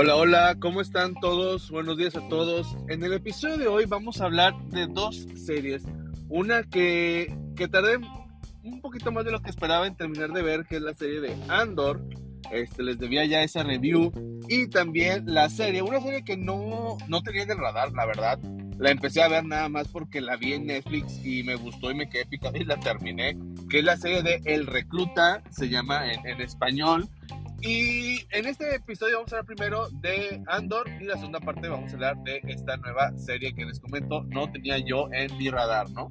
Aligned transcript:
Hola, 0.00 0.14
hola, 0.14 0.56
¿cómo 0.60 0.80
están 0.80 1.14
todos? 1.14 1.72
Buenos 1.72 1.96
días 1.96 2.14
a 2.14 2.28
todos. 2.28 2.76
En 2.88 3.02
el 3.02 3.14
episodio 3.14 3.56
de 3.56 3.66
hoy 3.66 3.84
vamos 3.84 4.20
a 4.20 4.26
hablar 4.26 4.54
de 4.66 4.86
dos 4.86 5.26
series. 5.34 5.82
Una 6.28 6.62
que, 6.62 7.36
que 7.56 7.66
tardé 7.66 7.98
un 8.62 8.80
poquito 8.80 9.10
más 9.10 9.24
de 9.24 9.32
lo 9.32 9.42
que 9.42 9.50
esperaba 9.50 9.88
en 9.88 9.96
terminar 9.96 10.30
de 10.30 10.42
ver, 10.42 10.66
que 10.66 10.76
es 10.76 10.82
la 10.82 10.94
serie 10.94 11.20
de 11.20 11.34
Andor. 11.48 12.00
Este, 12.52 12.84
les 12.84 13.00
debía 13.00 13.24
ya 13.24 13.42
esa 13.42 13.64
review. 13.64 14.12
Y 14.48 14.68
también 14.68 15.24
la 15.26 15.48
serie, 15.48 15.82
una 15.82 16.00
serie 16.00 16.22
que 16.22 16.36
no, 16.36 16.96
no 17.08 17.22
tenía 17.22 17.42
en 17.42 17.50
el 17.50 17.58
radar, 17.58 17.90
la 17.90 18.06
verdad. 18.06 18.38
La 18.78 18.92
empecé 18.92 19.20
a 19.20 19.26
ver 19.26 19.44
nada 19.46 19.68
más 19.68 19.88
porque 19.88 20.20
la 20.20 20.36
vi 20.36 20.52
en 20.52 20.66
Netflix 20.66 21.18
y 21.24 21.42
me 21.42 21.56
gustó 21.56 21.90
y 21.90 21.96
me 21.96 22.08
quedé 22.08 22.24
picado 22.24 22.56
y 22.56 22.64
la 22.64 22.78
terminé. 22.78 23.36
Que 23.68 23.80
es 23.80 23.84
la 23.84 23.96
serie 23.96 24.22
de 24.22 24.40
El 24.44 24.68
Recluta, 24.68 25.42
se 25.50 25.68
llama 25.68 26.12
en, 26.12 26.24
en 26.24 26.40
español. 26.40 27.08
Y 27.60 28.24
en 28.30 28.46
este 28.46 28.76
episodio 28.76 29.16
vamos 29.16 29.32
a 29.32 29.38
hablar 29.38 29.46
primero 29.46 29.88
de 30.00 30.40
Andor 30.46 30.88
y 31.00 31.04
la 31.04 31.16
segunda 31.16 31.40
parte 31.40 31.68
vamos 31.68 31.90
a 31.90 31.94
hablar 31.94 32.16
de 32.22 32.40
esta 32.44 32.76
nueva 32.76 33.12
serie 33.18 33.52
que 33.52 33.64
les 33.64 33.80
comento 33.80 34.22
no 34.28 34.50
tenía 34.52 34.78
yo 34.78 35.08
en 35.12 35.36
mi 35.36 35.50
radar, 35.50 35.90
¿no? 35.90 36.08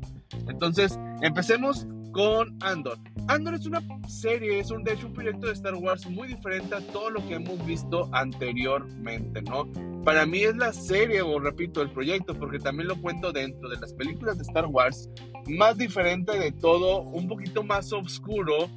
Entonces, 0.49 0.99
empecemos 1.21 1.87
con 2.11 2.57
Andor. 2.61 2.97
Andor 3.27 3.55
es 3.55 3.65
una 3.65 3.81
serie, 4.07 4.59
es 4.59 4.71
un, 4.71 4.83
de 4.83 4.93
hecho 4.93 5.07
un 5.07 5.13
proyecto 5.13 5.47
de 5.47 5.53
Star 5.53 5.75
Wars 5.75 6.09
muy 6.09 6.29
diferente 6.29 6.75
a 6.75 6.79
todo 6.79 7.09
lo 7.09 7.27
que 7.27 7.35
hemos 7.35 7.63
visto 7.65 8.09
anteriormente, 8.13 9.41
¿no? 9.41 9.69
Para 10.05 10.25
mí 10.25 10.43
es 10.43 10.55
la 10.55 10.71
serie, 10.71 11.21
o 11.21 11.37
repito, 11.37 11.81
el 11.81 11.91
proyecto, 11.91 12.33
porque 12.33 12.57
también 12.57 12.87
lo 12.87 12.95
cuento 13.01 13.33
dentro 13.33 13.67
de 13.67 13.77
las 13.77 13.93
películas 13.93 14.37
de 14.37 14.43
Star 14.43 14.67
Wars, 14.67 15.09
más 15.47 15.77
diferente 15.77 16.39
de 16.39 16.53
todo, 16.53 17.01
un 17.01 17.27
poquito 17.27 17.63
más 17.63 17.91
oscuro 17.91 18.69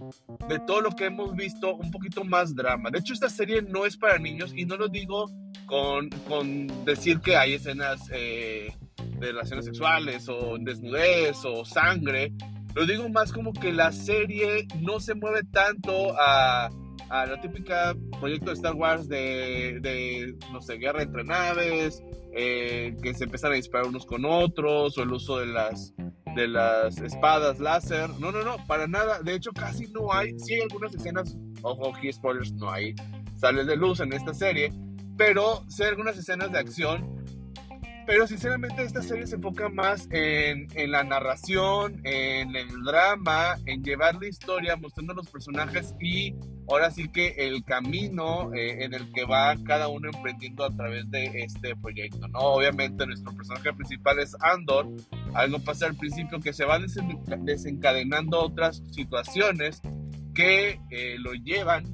de 0.48 0.58
todo 0.66 0.80
lo 0.80 0.90
que 0.90 1.06
hemos 1.06 1.36
visto, 1.36 1.76
un 1.76 1.92
poquito 1.92 2.24
más 2.24 2.54
drama. 2.56 2.90
De 2.90 2.98
hecho, 2.98 3.12
esta 3.12 3.28
serie 3.28 3.62
no 3.62 3.86
es 3.86 3.96
para 3.96 4.18
niños 4.18 4.52
y 4.56 4.64
no 4.64 4.76
lo 4.76 4.88
digo 4.88 5.30
con, 5.66 6.10
con 6.26 6.66
decir 6.84 7.20
que 7.20 7.36
hay 7.36 7.54
escenas 7.54 8.00
eh, 8.12 8.74
de 9.20 9.26
relaciones 9.26 9.64
sexuales 9.66 10.28
o 10.28 10.56
desnudez 10.58 11.44
o 11.44 11.64
sangre. 11.64 12.32
Lo 12.74 12.86
digo 12.86 13.08
más 13.08 13.32
como 13.32 13.52
que 13.52 13.72
la 13.72 13.92
serie 13.92 14.66
no 14.80 15.00
se 15.00 15.14
mueve 15.14 15.42
tanto 15.52 16.14
a 16.18 16.70
la 17.10 17.40
típica 17.40 17.94
proyecto 18.20 18.46
de 18.46 18.52
Star 18.52 18.74
Wars 18.74 19.08
de, 19.08 19.78
de 19.80 20.36
no 20.52 20.60
sé, 20.60 20.76
guerra 20.76 21.02
entre 21.02 21.24
naves, 21.24 22.02
eh, 22.32 22.96
que 23.02 23.14
se 23.14 23.24
empiezan 23.24 23.52
a 23.52 23.56
disparar 23.56 23.88
unos 23.88 24.06
con 24.06 24.24
otros, 24.24 24.96
o 24.96 25.02
el 25.02 25.12
uso 25.12 25.38
de 25.38 25.46
las, 25.46 25.92
de 26.36 26.46
las 26.46 26.98
espadas 26.98 27.58
láser. 27.58 28.10
No, 28.20 28.30
no, 28.30 28.42
no, 28.42 28.64
para 28.66 28.86
nada. 28.86 29.20
De 29.22 29.34
hecho, 29.34 29.50
casi 29.52 29.88
no 29.88 30.12
hay. 30.12 30.38
Sí 30.38 30.54
hay 30.54 30.62
algunas 30.62 30.94
escenas, 30.94 31.36
ojo, 31.62 31.94
aquí 31.94 32.12
spoilers, 32.12 32.52
no 32.52 32.70
hay 32.70 32.94
sales 33.36 33.66
de 33.66 33.76
luz 33.76 34.00
en 34.00 34.12
esta 34.12 34.32
serie, 34.32 34.72
pero 35.16 35.64
sí 35.68 35.82
hay 35.82 35.88
algunas 35.90 36.16
escenas 36.16 36.52
de 36.52 36.58
acción 36.58 37.19
pero 38.10 38.26
sinceramente 38.26 38.82
esta 38.82 39.02
serie 39.02 39.24
se 39.24 39.36
enfoca 39.36 39.68
más 39.68 40.08
en, 40.10 40.66
en, 40.74 40.90
la 40.90 41.04
narración, 41.04 42.00
en 42.02 42.56
el 42.56 42.82
drama, 42.82 43.56
en 43.66 43.84
llevar 43.84 44.16
la 44.16 44.26
historia, 44.26 44.74
mostrando 44.74 45.14
los 45.14 45.30
personajes 45.30 45.94
y 46.00 46.34
ahora 46.68 46.90
sí 46.90 47.08
que 47.08 47.36
el 47.38 47.62
camino 47.62 48.52
eh, 48.52 48.82
en 48.82 48.94
el 48.94 49.12
que 49.12 49.24
va 49.24 49.54
cada 49.64 49.86
uno 49.86 50.10
emprendiendo 50.12 50.64
a 50.64 50.74
través 50.74 51.08
de 51.12 51.26
este 51.44 51.76
proyecto, 51.76 52.26
¿no? 52.26 52.40
Obviamente 52.40 53.06
nuestro 53.06 53.32
personaje 53.32 53.72
principal 53.74 54.18
es 54.18 54.36
Andor, 54.40 54.88
algo 55.34 55.60
pasa 55.60 55.86
al 55.86 55.94
principio 55.94 56.40
que 56.40 56.52
se 56.52 56.64
van 56.64 56.86
desencadenando 57.44 58.40
otras 58.40 58.82
situaciones 58.90 59.82
que 60.34 60.80
eh, 60.90 61.14
lo 61.20 61.32
llevan 61.34 61.84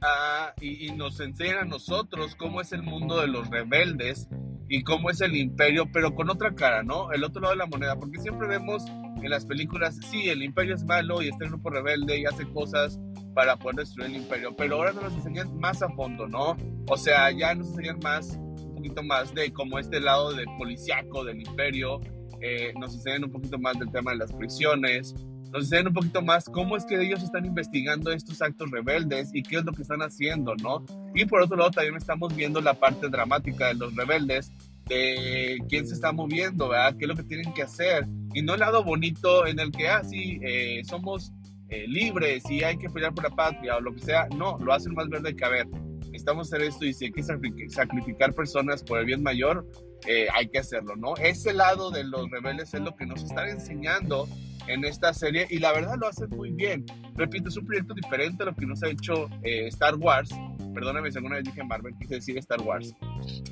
a, 0.00 0.54
y, 0.60 0.88
y 0.88 0.90
nos 0.90 1.20
enseñan 1.20 1.58
a 1.58 1.64
nosotros 1.66 2.34
cómo 2.34 2.60
es 2.60 2.72
el 2.72 2.82
mundo 2.82 3.20
de 3.20 3.28
los 3.28 3.48
rebeldes 3.48 4.28
y 4.68 4.82
cómo 4.82 5.10
es 5.10 5.20
el 5.20 5.36
imperio, 5.36 5.90
pero 5.92 6.14
con 6.14 6.30
otra 6.30 6.54
cara, 6.54 6.82
¿no? 6.82 7.12
El 7.12 7.24
otro 7.24 7.42
lado 7.42 7.54
de 7.54 7.58
la 7.58 7.66
moneda, 7.66 7.96
porque 7.96 8.18
siempre 8.18 8.48
vemos 8.48 8.84
en 9.22 9.30
las 9.30 9.46
películas, 9.46 9.98
sí, 10.10 10.28
el 10.28 10.42
imperio 10.42 10.74
es 10.74 10.84
malo 10.84 11.22
y 11.22 11.28
está 11.28 11.44
en 11.44 11.50
grupo 11.50 11.70
rebelde 11.70 12.18
y 12.18 12.26
hace 12.26 12.44
cosas 12.52 12.98
para 13.34 13.56
poder 13.56 13.76
destruir 13.76 14.10
el 14.10 14.16
imperio, 14.16 14.54
pero 14.56 14.76
ahora 14.76 14.92
nos 14.92 15.12
enseñan 15.14 15.58
más 15.58 15.82
a 15.82 15.88
fondo, 15.90 16.26
¿no? 16.26 16.56
O 16.88 16.96
sea, 16.96 17.30
ya 17.30 17.54
nos 17.54 17.68
enseñan 17.68 17.98
más, 18.02 18.36
un 18.36 18.74
poquito 18.76 19.02
más 19.02 19.34
de 19.34 19.52
como 19.52 19.78
este 19.78 20.00
lado 20.00 20.32
del 20.32 20.46
policiaco 20.58 21.24
del 21.24 21.40
imperio, 21.40 22.00
eh, 22.40 22.72
nos 22.78 22.94
enseñan 22.94 23.24
un 23.24 23.32
poquito 23.32 23.58
más 23.58 23.78
del 23.78 23.90
tema 23.90 24.12
de 24.12 24.18
las 24.18 24.32
prisiones, 24.32 25.14
nos 25.54 25.66
enseñan 25.66 25.86
un 25.86 25.94
poquito 25.94 26.20
más 26.20 26.46
cómo 26.46 26.76
es 26.76 26.84
que 26.84 27.00
ellos 27.00 27.22
están 27.22 27.46
investigando 27.46 28.10
estos 28.10 28.42
actos 28.42 28.72
rebeldes 28.72 29.30
y 29.32 29.40
qué 29.40 29.58
es 29.58 29.64
lo 29.64 29.72
que 29.72 29.82
están 29.82 30.02
haciendo, 30.02 30.56
¿no? 30.56 30.84
Y 31.14 31.26
por 31.26 31.42
otro 31.42 31.56
lado 31.56 31.70
también 31.70 31.94
estamos 31.94 32.34
viendo 32.34 32.60
la 32.60 32.74
parte 32.74 33.08
dramática 33.08 33.68
de 33.68 33.74
los 33.74 33.94
rebeldes, 33.94 34.50
de 34.86 35.58
quién 35.68 35.86
se 35.86 35.94
está 35.94 36.10
moviendo, 36.10 36.70
¿verdad? 36.70 36.96
¿Qué 36.98 37.04
es 37.04 37.08
lo 37.08 37.14
que 37.14 37.22
tienen 37.22 37.54
que 37.54 37.62
hacer? 37.62 38.04
Y 38.34 38.42
no 38.42 38.54
el 38.54 38.60
lado 38.60 38.82
bonito 38.82 39.46
en 39.46 39.60
el 39.60 39.70
que, 39.70 39.86
ah, 39.88 40.02
sí, 40.02 40.40
eh, 40.42 40.82
somos 40.84 41.30
eh, 41.68 41.86
libres 41.86 42.42
y 42.50 42.64
hay 42.64 42.76
que 42.76 42.90
pelear 42.90 43.14
por 43.14 43.22
la 43.22 43.30
patria 43.30 43.76
o 43.76 43.80
lo 43.80 43.94
que 43.94 44.00
sea. 44.00 44.26
No, 44.36 44.58
lo 44.58 44.72
hacen 44.72 44.92
más 44.92 45.08
verde 45.08 45.36
que, 45.36 45.44
a 45.44 45.50
ver, 45.50 45.68
necesitamos 45.68 46.48
hacer 46.48 46.62
esto 46.62 46.84
y 46.84 46.92
si 46.92 47.04
hay 47.04 47.12
que 47.12 47.22
sacrificar 47.68 48.34
personas 48.34 48.82
por 48.82 48.98
el 48.98 49.06
bien 49.06 49.22
mayor, 49.22 49.64
eh, 50.08 50.26
hay 50.34 50.48
que 50.48 50.58
hacerlo, 50.58 50.96
¿no? 50.96 51.14
Ese 51.16 51.54
lado 51.54 51.92
de 51.92 52.02
los 52.02 52.28
rebeldes 52.28 52.74
es 52.74 52.80
lo 52.80 52.96
que 52.96 53.06
nos 53.06 53.22
están 53.22 53.48
enseñando 53.48 54.26
en 54.66 54.84
esta 54.84 55.12
serie 55.12 55.46
y 55.50 55.58
la 55.58 55.72
verdad 55.72 55.96
lo 56.00 56.08
hacen 56.08 56.30
muy 56.30 56.50
bien. 56.50 56.84
Repito, 57.16 57.48
es 57.48 57.56
un 57.56 57.66
proyecto 57.66 57.94
diferente 57.94 58.42
a 58.42 58.46
lo 58.46 58.54
que 58.54 58.66
nos 58.66 58.82
ha 58.82 58.88
hecho 58.88 59.28
eh, 59.42 59.68
Star 59.68 59.96
Wars. 59.96 60.30
Perdóname 60.74 61.10
si 61.12 61.18
alguna 61.18 61.36
vez 61.36 61.44
dije 61.44 61.62
Marvel, 61.62 61.94
quise 62.00 62.16
decir 62.16 62.36
Star 62.38 62.60
Wars. 62.60 62.92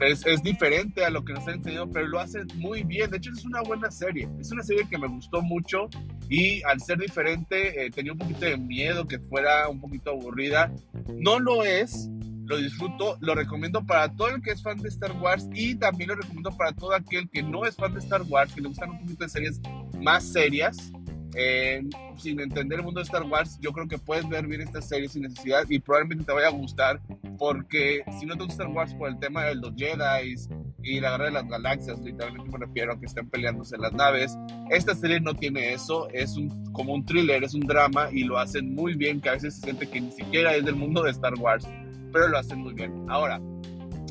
Es, 0.01 0.27
es, 0.27 0.43
diferente 0.43 1.05
a 1.05 1.11
lo 1.11 1.25
que 1.25 1.33
nos 1.33 1.47
ha 1.47 1.53
enseñado, 1.53 1.89
pero 1.89 2.09
lo 2.09 2.19
hacen 2.19 2.49
muy 2.57 2.83
bien. 2.83 3.11
De 3.11 3.19
hecho, 3.19 3.31
es 3.31 3.45
una 3.45 3.63
buena 3.63 3.91
serie. 3.91 4.29
Es 4.41 4.51
una 4.51 4.65
serie 4.65 4.89
que 4.91 4.99
me 4.99 5.07
gustó 5.07 5.41
mucho 5.41 5.89
y 6.29 6.63
al 6.65 6.81
ser 6.81 6.99
diferente 6.99 7.87
eh, 7.87 7.91
tenía 7.91 8.13
un 8.13 8.19
poquito 8.19 8.47
de 8.47 8.57
miedo 8.57 9.07
que 9.07 9.21
fuera 9.21 9.69
un 9.69 9.81
poquito 9.81 10.11
aburrida. 10.11 10.73
No 11.15 11.39
lo 11.39 11.63
es, 11.63 12.11
lo 12.47 12.57
disfruto, 12.57 13.17
lo 13.21 13.35
recomiendo 13.37 13.85
para 13.87 14.13
todo 14.15 14.29
el 14.29 14.43
que 14.43 14.51
es 14.51 14.63
fan 14.63 14.79
de 14.79 14.89
Star 14.89 15.13
Wars 15.13 15.49
y 15.55 15.77
también 15.77 16.09
lo 16.09 16.17
recomiendo 16.17 16.51
para 16.57 16.73
todo 16.73 16.93
aquel 16.93 17.29
que 17.31 17.43
no 17.43 17.65
es 17.65 17.77
fan 17.77 17.95
de 17.95 18.01
Star 18.01 18.23
Wars, 18.23 18.53
que 18.53 18.61
le 18.61 18.69
gustan 18.69 18.91
un 18.91 19.01
poquito 19.01 19.25
de 19.25 19.31
series 19.31 19.61
más 20.01 20.25
serias 20.25 20.93
eh, 21.35 21.83
sin 22.17 22.41
entender 22.41 22.79
el 22.79 22.85
mundo 22.85 23.01
de 23.01 23.05
Star 23.05 23.25
Wars, 23.25 23.59
yo 23.61 23.73
creo 23.73 23.89
que 23.89 23.99
puedes 23.99 24.29
ver 24.29 24.47
bien 24.47 24.61
esta 24.61 24.83
serie 24.83 25.09
sin 25.09 25.23
necesidad 25.23 25.65
y 25.69 25.79
probablemente 25.79 26.25
te 26.25 26.33
vaya 26.33 26.49
a 26.49 26.51
gustar 26.51 27.01
porque 27.39 28.05
si 28.19 28.27
no 28.27 28.37
te 28.37 28.45
gusta 28.45 28.65
Star 28.65 28.77
Wars 28.77 28.95
por 28.95 29.09
el 29.09 29.19
tema 29.19 29.45
de 29.45 29.55
los 29.55 29.73
Jedi 29.77 30.35
y 30.83 31.01
la 31.01 31.13
guerra 31.13 31.25
de 31.27 31.31
las 31.31 31.49
galaxias, 31.49 32.01
literalmente 32.01 32.51
me 32.51 32.67
refiero 32.67 32.93
a 32.93 33.01
que 33.01 33.07
estén 33.07 33.29
peleándose 33.29 33.79
las 33.79 33.93
naves, 33.93 34.37
esta 34.71 34.95
serie 34.95 35.21
no 35.21 35.35
tiene 35.35 35.73
eso, 35.73 36.09
es 36.11 36.37
un, 36.37 36.73
como 36.73 36.93
un 36.93 37.05
thriller, 37.05 37.43
es 37.45 37.55
un 37.55 37.63
drama 37.63 38.09
y 38.13 38.25
lo 38.25 38.39
hacen 38.39 38.75
muy 38.75 38.95
bien, 38.95 39.21
que 39.21 39.31
a 39.31 39.33
veces 39.33 39.55
se 39.55 39.63
siente 39.63 39.89
que 39.89 40.01
ni 40.01 40.13
siquiera 40.13 40.55
es 40.55 40.65
del 40.65 40.77
mundo 40.77 41.03
de 41.03 41.11
Star 41.13 41.35
Wars, 41.39 41.67
pero 42.13 42.29
lo 42.29 42.39
hacen 42.39 42.59
muy 42.59 42.75
bien. 42.75 43.07
Ahora, 43.09 43.41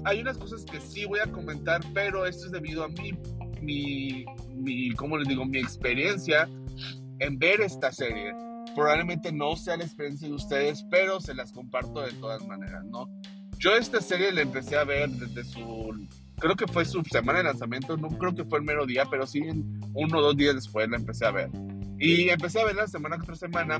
hay 0.05 0.21
unas 0.21 0.37
cosas 0.37 0.65
que 0.65 0.79
sí 0.81 1.05
voy 1.05 1.19
a 1.19 1.31
comentar, 1.31 1.81
pero 1.93 2.25
esto 2.25 2.47
es 2.47 2.51
debido 2.51 2.83
a 2.83 2.87
mi, 2.87 3.13
mi, 3.61 4.25
mi 4.55 4.91
¿cómo 4.91 5.17
les 5.17 5.27
digo? 5.27 5.45
Mi 5.45 5.59
experiencia 5.59 6.49
en 7.21 7.37
ver 7.37 7.61
esta 7.61 7.91
serie. 7.91 8.33
Probablemente 8.75 9.31
no 9.31 9.55
sea 9.55 9.77
la 9.77 9.85
experiencia 9.85 10.27
de 10.27 10.33
ustedes, 10.33 10.83
pero 10.89 11.21
se 11.21 11.33
las 11.33 11.51
comparto 11.51 12.01
de 12.01 12.11
todas 12.13 12.45
maneras, 12.47 12.83
¿no? 12.85 13.07
Yo 13.57 13.75
esta 13.75 14.01
serie 14.01 14.31
la 14.31 14.41
empecé 14.41 14.75
a 14.75 14.83
ver 14.83 15.09
desde 15.09 15.43
su, 15.43 16.07
creo 16.39 16.55
que 16.55 16.67
fue 16.67 16.83
su 16.83 17.03
semana 17.03 17.39
de 17.39 17.45
lanzamiento, 17.45 17.95
no 17.95 18.09
creo 18.09 18.33
que 18.33 18.43
fue 18.43 18.57
el 18.57 18.65
mero 18.65 18.87
día, 18.87 19.05
pero 19.09 19.27
sí 19.27 19.41
uno 19.93 20.17
o 20.17 20.21
dos 20.21 20.35
días 20.35 20.55
después 20.55 20.89
la 20.89 20.97
empecé 20.97 21.25
a 21.25 21.31
ver. 21.31 21.49
Y 21.99 22.29
empecé 22.29 22.59
a 22.59 22.65
ver 22.65 22.75
la 22.75 22.87
semana 22.87 23.17
otra 23.21 23.35
semana, 23.35 23.79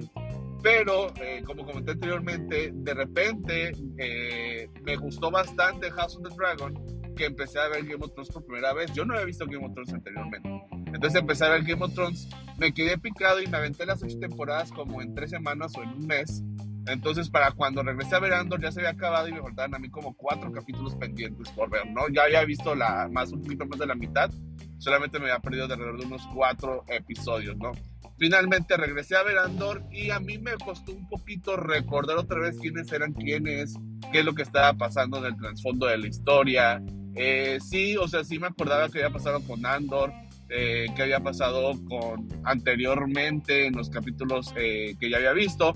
pero 0.61 1.11
eh, 1.15 1.41
como 1.43 1.65
comenté 1.65 1.91
anteriormente, 1.93 2.71
de 2.71 2.93
repente 2.93 3.71
eh, 3.97 4.69
me 4.83 4.95
gustó 4.97 5.31
bastante 5.31 5.89
House 5.89 6.15
of 6.15 6.29
the 6.29 6.35
Dragon, 6.35 6.75
que 7.15 7.25
empecé 7.25 7.59
a 7.59 7.67
ver 7.69 7.83
Game 7.83 8.03
of 8.03 8.13
Thrones 8.13 8.29
por 8.29 8.45
primera 8.45 8.73
vez. 8.73 8.93
Yo 8.93 9.03
no 9.03 9.13
había 9.13 9.25
visto 9.25 9.45
Game 9.47 9.65
of 9.65 9.73
Thrones 9.73 9.93
anteriormente. 9.93 10.47
Entonces 10.93 11.19
empecé 11.19 11.45
a 11.45 11.49
ver 11.49 11.63
Game 11.63 11.83
of 11.83 11.93
Thrones, 11.95 12.29
me 12.61 12.73
quedé 12.73 12.95
picado 12.95 13.41
y 13.41 13.47
me 13.47 13.57
aventé 13.57 13.87
las 13.87 14.03
ocho 14.03 14.19
temporadas 14.19 14.71
como 14.71 15.01
en 15.01 15.15
tres 15.15 15.31
semanas 15.31 15.75
o 15.75 15.81
en 15.81 15.89
un 15.89 16.05
mes. 16.05 16.43
Entonces, 16.85 17.27
para 17.27 17.51
cuando 17.51 17.81
regresé 17.81 18.15
a 18.15 18.19
ver 18.19 18.33
Andor, 18.33 18.61
ya 18.61 18.71
se 18.71 18.81
había 18.81 18.91
acabado 18.91 19.27
y 19.27 19.31
me 19.31 19.41
faltaban 19.41 19.73
a 19.73 19.79
mí 19.79 19.89
como 19.89 20.13
cuatro 20.13 20.51
capítulos 20.51 20.95
pendientes 20.95 21.49
por 21.49 21.71
ver, 21.71 21.89
¿no? 21.89 22.07
Ya 22.09 22.23
había 22.23 22.45
visto 22.45 22.75
la, 22.75 23.09
más, 23.11 23.31
un 23.31 23.41
poquito 23.41 23.65
más 23.65 23.79
de 23.79 23.87
la 23.87 23.95
mitad, 23.95 24.29
solamente 24.77 25.17
me 25.17 25.25
había 25.25 25.39
perdido 25.39 25.67
de 25.67 25.73
alrededor 25.73 26.01
de 26.01 26.05
unos 26.05 26.27
cuatro 26.35 26.85
episodios, 26.87 27.57
¿no? 27.57 27.71
Finalmente 28.19 28.77
regresé 28.77 29.15
a 29.15 29.23
ver 29.23 29.39
Andor 29.39 29.83
y 29.91 30.11
a 30.11 30.19
mí 30.19 30.37
me 30.37 30.51
costó 30.63 30.91
un 30.91 31.09
poquito 31.09 31.57
recordar 31.57 32.17
otra 32.17 32.39
vez 32.41 32.59
quiénes 32.59 32.91
eran 32.91 33.13
quiénes, 33.13 33.73
qué 34.11 34.19
es 34.19 34.25
lo 34.25 34.35
que 34.35 34.43
estaba 34.43 34.73
pasando 34.73 35.17
en 35.17 35.25
el 35.25 35.37
trasfondo 35.37 35.87
de 35.87 35.97
la 35.97 36.07
historia. 36.07 36.83
Eh, 37.15 37.57
sí, 37.59 37.97
o 37.97 38.07
sea, 38.07 38.23
sí 38.23 38.37
me 38.37 38.47
acordaba 38.47 38.87
que 38.89 38.99
había 38.99 39.11
pasado 39.13 39.41
con 39.41 39.65
Andor, 39.65 40.13
eh, 40.51 40.87
había 40.99 41.19
pasado 41.19 41.73
con 41.87 42.27
anteriormente 42.43 43.67
en 43.67 43.73
los 43.73 43.89
capítulos 43.89 44.53
eh, 44.55 44.95
que 44.99 45.09
ya 45.09 45.17
había 45.17 45.33
visto. 45.33 45.73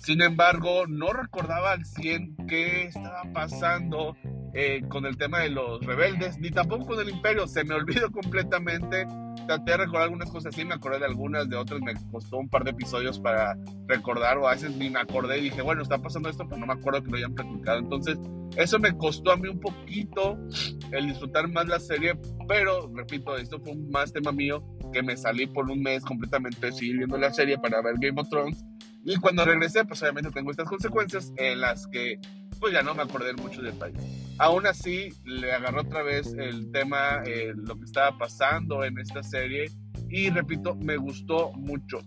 Sin 0.00 0.22
embargo, 0.22 0.86
no 0.86 1.12
recordaba 1.12 1.72
al 1.72 1.84
100 1.84 2.36
qué 2.48 2.84
estaba 2.84 3.22
pasando 3.32 4.16
eh, 4.54 4.82
con 4.88 5.04
el 5.04 5.16
tema 5.16 5.40
de 5.40 5.50
los 5.50 5.84
rebeldes, 5.84 6.38
ni 6.38 6.50
tampoco 6.50 6.86
con 6.86 7.00
el 7.00 7.10
imperio. 7.10 7.46
Se 7.46 7.64
me 7.64 7.74
olvidó 7.74 8.10
completamente. 8.12 9.06
Traté 9.46 9.72
de 9.72 9.76
recordar 9.76 10.04
algunas 10.04 10.30
cosas, 10.30 10.54
sí 10.54 10.64
me 10.64 10.74
acordé 10.74 10.98
de 11.00 11.04
algunas, 11.04 11.48
de 11.48 11.56
otras 11.56 11.80
me 11.80 11.94
costó 12.10 12.38
un 12.38 12.48
par 12.48 12.64
de 12.64 12.70
episodios 12.70 13.20
para 13.20 13.56
recordar, 13.86 14.38
o 14.38 14.48
a 14.48 14.52
veces 14.52 14.74
ni 14.76 14.90
me 14.90 14.98
acordé 14.98 15.38
y 15.38 15.42
dije, 15.42 15.62
bueno, 15.62 15.82
está 15.82 15.98
pasando 15.98 16.28
esto, 16.28 16.48
pero 16.48 16.60
no 16.60 16.66
me 16.66 16.72
acuerdo 16.72 17.02
que 17.02 17.10
lo 17.10 17.16
hayan 17.18 17.34
platicado. 17.34 17.78
Entonces, 17.78 18.18
eso 18.56 18.78
me 18.78 18.96
costó 18.96 19.32
a 19.32 19.36
mí 19.36 19.48
un 19.48 19.60
poquito 19.60 20.38
el 20.92 21.08
disfrutar 21.08 21.48
más 21.48 21.66
la 21.66 21.80
serie, 21.80 22.18
pero 22.48 22.90
repito, 22.94 23.36
esto 23.36 23.60
fue 23.60 23.74
más 23.74 24.12
tema 24.12 24.32
mío 24.32 24.62
que 24.92 25.02
me 25.02 25.16
salí 25.16 25.46
por 25.46 25.70
un 25.70 25.82
mes 25.82 26.04
completamente 26.04 26.72
siguiendo 26.72 27.16
la 27.18 27.32
serie 27.32 27.58
para 27.58 27.82
ver 27.82 27.96
Game 27.98 28.20
of 28.20 28.28
Thrones. 28.28 28.64
Y 29.04 29.16
cuando 29.16 29.44
regresé, 29.44 29.84
pues 29.84 30.02
obviamente 30.02 30.30
tengo 30.30 30.50
estas 30.50 30.68
consecuencias 30.68 31.32
en 31.36 31.60
las 31.60 31.86
que 31.86 32.18
pues 32.58 32.72
ya 32.72 32.82
no 32.82 32.94
me 32.94 33.02
acordé 33.02 33.34
mucho 33.34 33.60
del 33.62 33.74
país. 33.74 33.96
Aún 34.38 34.66
así, 34.66 35.10
le 35.24 35.52
agarró 35.52 35.82
otra 35.82 36.02
vez 36.02 36.34
el 36.38 36.70
tema, 36.72 37.22
eh, 37.26 37.52
lo 37.54 37.76
que 37.76 37.84
estaba 37.84 38.16
pasando 38.16 38.84
en 38.84 38.98
esta 38.98 39.22
serie 39.22 39.70
y 40.08 40.30
repito, 40.30 40.74
me 40.76 40.96
gustó 40.96 41.52
mucho. 41.52 42.00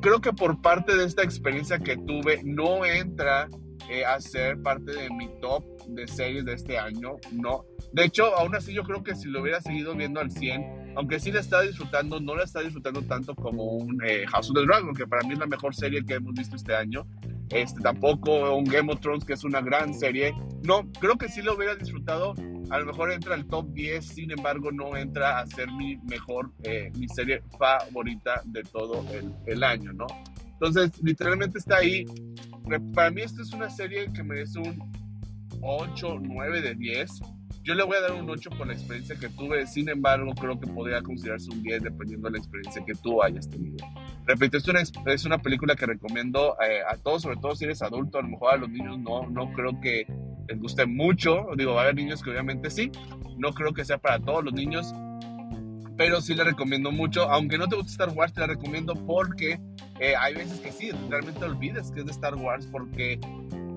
Creo 0.00 0.20
que 0.20 0.32
por 0.32 0.60
parte 0.60 0.96
de 0.96 1.04
esta 1.04 1.22
experiencia 1.22 1.78
que 1.78 1.96
tuve, 1.96 2.42
no 2.44 2.84
entra 2.84 3.48
eh, 3.90 4.04
a 4.04 4.20
ser 4.20 4.60
parte 4.62 4.92
de 4.92 5.10
mi 5.10 5.28
top 5.40 5.64
de 5.88 6.06
series 6.08 6.44
de 6.44 6.54
este 6.54 6.78
año, 6.78 7.16
no. 7.32 7.64
De 7.92 8.04
hecho, 8.04 8.36
aún 8.36 8.54
así 8.54 8.72
yo 8.72 8.82
creo 8.82 9.02
que 9.02 9.14
si 9.14 9.28
lo 9.28 9.42
hubiera 9.42 9.60
seguido 9.60 9.94
viendo 9.94 10.20
al 10.20 10.30
100, 10.30 10.94
aunque 10.96 11.20
sí 11.20 11.30
la 11.30 11.40
está 11.40 11.62
disfrutando, 11.62 12.20
no 12.20 12.34
la 12.34 12.44
está 12.44 12.60
disfrutando 12.60 13.02
tanto 13.02 13.34
como 13.34 13.64
un 13.64 14.02
eh, 14.04 14.24
House 14.28 14.50
of 14.50 14.56
the 14.56 14.64
Dragon, 14.64 14.94
que 14.94 15.06
para 15.06 15.22
mí 15.26 15.34
es 15.34 15.38
la 15.38 15.46
mejor 15.46 15.74
serie 15.74 16.04
que 16.04 16.14
hemos 16.14 16.34
visto 16.34 16.56
este 16.56 16.74
año. 16.74 17.06
Este, 17.50 17.80
tampoco 17.80 18.56
un 18.56 18.64
Game 18.64 18.92
of 18.92 19.00
Thrones, 19.00 19.24
que 19.24 19.34
es 19.34 19.44
una 19.44 19.60
gran 19.60 19.94
serie. 19.94 20.34
No, 20.64 20.90
creo 20.98 21.16
que 21.16 21.28
sí 21.28 21.42
lo 21.42 21.54
hubiera 21.54 21.76
disfrutado. 21.76 22.34
A 22.70 22.78
lo 22.78 22.86
mejor 22.86 23.12
entra 23.12 23.34
al 23.34 23.46
top 23.46 23.68
10, 23.72 24.04
sin 24.04 24.30
embargo, 24.32 24.72
no 24.72 24.96
entra 24.96 25.38
a 25.38 25.46
ser 25.46 25.70
mi 25.70 25.96
mejor, 25.98 26.50
eh, 26.64 26.90
mi 26.96 27.08
serie 27.08 27.42
favorita 27.58 28.42
de 28.46 28.62
todo 28.62 29.04
el, 29.12 29.32
el 29.46 29.62
año, 29.62 29.92
¿no? 29.92 30.06
Entonces, 30.54 30.90
literalmente 31.02 31.58
está 31.58 31.76
ahí. 31.76 32.06
Para 32.94 33.10
mí, 33.10 33.22
esta 33.22 33.42
es 33.42 33.52
una 33.52 33.70
serie 33.70 34.12
que 34.12 34.22
merece 34.22 34.58
un 34.58 34.82
8, 35.62 36.18
9 36.20 36.60
de 36.60 36.74
10 36.74 37.20
yo 37.66 37.74
le 37.74 37.82
voy 37.82 37.96
a 37.96 38.00
dar 38.00 38.12
un 38.12 38.30
8 38.30 38.50
por 38.50 38.68
la 38.68 38.74
experiencia 38.74 39.16
que 39.16 39.28
tuve, 39.28 39.66
sin 39.66 39.88
embargo, 39.88 40.32
creo 40.40 40.58
que 40.58 40.68
podría 40.68 41.02
considerarse 41.02 41.50
un 41.50 41.64
10 41.64 41.82
dependiendo 41.82 42.28
de 42.28 42.32
la 42.34 42.38
experiencia 42.38 42.84
que 42.84 42.94
tú 42.94 43.20
hayas 43.20 43.50
tenido. 43.50 43.84
Repito, 44.24 44.56
es 44.56 44.68
una, 44.68 44.82
es 44.82 45.24
una 45.24 45.38
película 45.38 45.74
que 45.74 45.84
recomiendo 45.84 46.56
eh, 46.62 46.82
a 46.88 46.96
todos, 46.96 47.22
sobre 47.22 47.38
todo 47.38 47.56
si 47.56 47.64
eres 47.64 47.82
adulto, 47.82 48.18
a 48.18 48.22
lo 48.22 48.28
mejor 48.28 48.54
a 48.54 48.56
los 48.56 48.70
niños 48.70 49.00
no, 49.00 49.28
no 49.28 49.52
creo 49.52 49.80
que 49.80 50.06
les 50.48 50.60
guste 50.60 50.86
mucho, 50.86 51.44
digo, 51.56 51.74
va 51.74 51.80
a 51.80 51.84
haber 51.86 51.96
niños 51.96 52.22
que 52.22 52.30
obviamente 52.30 52.70
sí, 52.70 52.92
no 53.36 53.52
creo 53.52 53.74
que 53.74 53.84
sea 53.84 53.98
para 53.98 54.20
todos 54.20 54.44
los 54.44 54.54
niños, 54.54 54.94
pero 55.96 56.20
sí 56.20 56.34
le 56.34 56.44
recomiendo 56.44 56.92
mucho, 56.92 57.22
aunque 57.30 57.58
no 57.58 57.68
te 57.68 57.76
guste 57.76 57.92
Star 57.92 58.10
Wars, 58.10 58.32
te 58.32 58.40
la 58.40 58.48
recomiendo 58.48 58.94
porque 58.94 59.60
eh, 60.00 60.14
hay 60.18 60.34
veces 60.34 60.60
que 60.60 60.72
sí, 60.72 60.90
realmente 61.08 61.44
olvides 61.44 61.90
que 61.90 62.00
es 62.00 62.06
de 62.06 62.12
Star 62.12 62.34
Wars 62.34 62.66
porque 62.70 63.18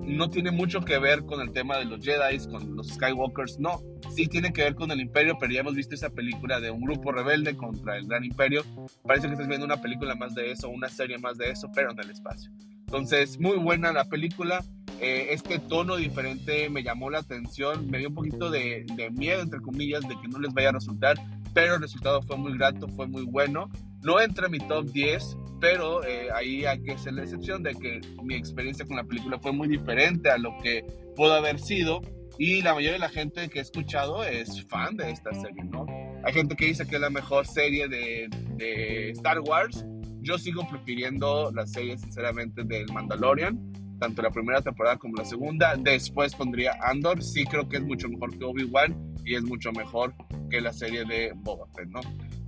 no 0.10 0.30
tiene 0.30 0.52
mucho 0.52 0.82
que 0.82 0.98
ver 0.98 1.24
con 1.26 1.40
el 1.40 1.52
tema 1.52 1.78
de 1.78 1.86
los 1.86 2.04
Jedi, 2.04 2.40
con 2.50 2.76
los 2.76 2.88
Skywalkers, 2.90 3.60
no, 3.60 3.82
sí 4.16 4.28
tiene 4.28 4.52
que 4.52 4.64
ver 4.64 4.76
con 4.76 4.92
el 4.92 5.00
Imperio, 5.00 5.38
pero 5.40 5.54
ya 5.54 5.62
hemos 5.62 5.76
visto 5.76 5.94
esa 5.96 6.10
película 6.10 6.60
de 6.60 6.72
un 6.72 6.82
grupo 6.82 7.12
rebelde 7.12 7.56
contra 7.56 7.98
el 7.98 8.08
Gran 8.08 8.26
Imperio, 8.26 8.64
parece 9.06 9.28
que 9.28 9.34
estás 9.34 9.48
viendo 9.48 9.66
una 9.66 9.82
película 9.82 10.16
más 10.16 10.34
de 10.34 10.52
eso, 10.52 10.70
una 10.70 10.90
serie 10.90 11.18
más 11.20 11.38
de 11.38 11.52
eso, 11.52 11.70
pero 11.74 11.92
en 11.92 12.00
el 12.00 12.10
espacio. 12.10 12.52
Entonces, 12.88 13.40
muy 13.40 13.58
buena 13.58 13.94
la 13.94 14.06
película, 14.06 14.64
eh, 15.00 15.28
este 15.30 15.60
tono 15.60 15.96
diferente 15.96 16.70
me 16.70 16.82
llamó 16.82 17.12
la 17.12 17.20
atención, 17.20 17.88
me 17.90 18.00
dio 18.00 18.10
un 18.10 18.16
poquito 18.16 18.50
de, 18.50 18.86
de 18.96 19.12
miedo, 19.12 19.42
entre 19.42 19.62
comillas, 19.62 20.02
de 20.02 20.20
que 20.20 20.28
no 20.28 20.40
les 20.40 20.54
vaya 20.54 20.70
a 20.70 20.74
resultar, 20.74 21.18
pero 21.54 21.76
el 21.76 21.82
resultado 21.82 22.22
fue 22.22 22.38
muy 22.38 22.58
grato, 22.58 22.88
fue 22.90 23.08
muy 23.08 23.24
bueno. 23.24 23.70
No 24.02 24.20
entra 24.20 24.46
en 24.46 24.52
mi 24.54 24.60
top 24.60 24.86
10, 24.92 25.38
pero 25.60 26.04
eh, 26.04 26.30
ahí 26.34 26.66
hay 26.66 26.82
que 26.82 26.94
hacer 26.94 27.14
la 27.14 27.24
excepción 27.24 27.64
de 27.64 27.76
que 27.76 28.02
mi 28.24 28.36
experiencia 28.36 28.86
con 28.86 28.96
la 28.96 29.04
película 29.04 29.40
fue 29.40 29.52
muy 29.52 29.68
diferente 29.68 30.30
a 30.30 30.38
lo 30.38 30.58
que 30.62 30.86
pudo 31.16 31.34
haber 31.34 31.60
sido 31.60 32.02
y 32.38 32.62
la 32.62 32.74
mayoría 32.74 32.94
de 32.94 33.00
la 33.00 33.10
gente 33.10 33.50
que 33.50 33.60
he 33.60 33.62
escuchado 33.62 34.24
es 34.24 34.66
fan 34.68 34.96
de 34.96 35.12
esta 35.12 35.34
serie, 35.34 35.62
¿no? 35.66 35.86
Hay 36.24 36.32
gente 36.32 36.56
que 36.56 36.68
dice 36.68 36.88
que 36.88 36.96
es 36.96 37.02
la 37.02 37.10
mejor 37.10 37.46
serie 37.46 37.90
de, 37.90 38.30
de 38.56 39.10
Star 39.10 39.42
Wars. 39.42 39.86
Yo 40.22 40.38
sigo 40.38 40.66
prefiriendo 40.70 41.52
la 41.54 41.68
serie, 41.68 41.98
sinceramente, 41.98 42.64
del 42.64 42.92
Mandalorian, 42.94 43.60
tanto 44.00 44.22
la 44.22 44.32
primera 44.32 44.62
temporada 44.62 44.98
como 44.98 45.16
la 45.16 45.26
segunda. 45.26 45.76
Después 45.78 46.34
pondría 46.36 46.78
Andor, 46.82 47.22
sí 47.24 47.46
creo 47.46 47.68
que 47.68 47.78
es 47.78 47.84
mucho 47.84 48.10
mejor 48.10 48.38
que 48.38 48.46
Obi-Wan 48.46 49.16
y 49.26 49.36
es 49.36 49.44
mucho 49.44 49.72
mejor 49.72 50.14
que 50.50 50.62
la 50.62 50.74
serie 50.74 51.06
de 51.06 51.34
Boba 51.36 51.68
Fett, 51.76 51.90
¿no? 51.90 52.02